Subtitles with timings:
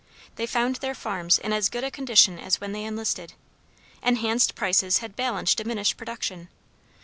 [0.35, 3.33] "They found their farms in as good a condition as when they enlisted.
[4.01, 6.49] Enhanced prices had balanced diminished production.